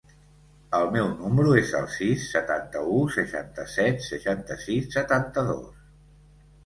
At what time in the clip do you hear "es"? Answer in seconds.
1.59-1.73